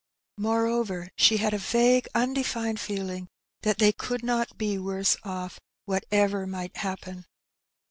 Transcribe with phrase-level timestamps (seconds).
[0.39, 3.29] Moreover, she had a vague, undefined feeling
[3.61, 7.27] that they could not be worse off, whatever might happen.